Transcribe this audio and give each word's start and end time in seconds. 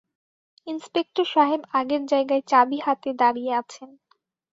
Inspector 0.67 1.25
সাহেব 1.33 1.61
আগের 1.79 2.01
জায়গায় 2.05 2.43
চাবি 2.47 2.77
হাতে 2.85 3.09
দাঁড়িয়ে 3.21 3.51
আছেন। 3.53 3.89